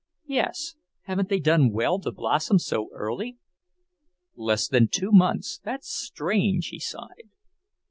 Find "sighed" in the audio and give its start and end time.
6.79-7.29